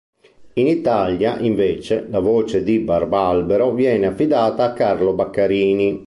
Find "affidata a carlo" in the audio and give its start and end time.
4.07-5.13